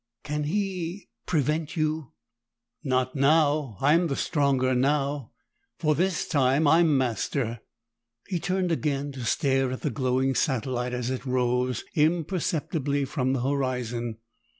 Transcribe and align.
"Can 0.23 0.45
he 0.45 1.09
prevent 1.27 1.75
you?" 1.77 2.13
"Not 2.83 3.15
now! 3.15 3.77
I'm 3.79 4.07
the 4.07 4.15
stronger 4.15 4.73
now. 4.73 5.29
For 5.77 5.93
this 5.93 6.27
time, 6.27 6.65
I'm 6.67 6.97
master." 6.97 7.59
He 8.27 8.39
turned 8.39 8.71
again 8.71 9.11
to 9.11 9.23
stare 9.25 9.71
at 9.71 9.81
the 9.81 9.91
glowing 9.91 10.33
satellite 10.33 10.93
as 10.93 11.11
it 11.11 11.23
rose 11.27 11.83
imperceptibly 11.93 13.05
from 13.05 13.33
the 13.33 13.41
horizon. 13.41 14.17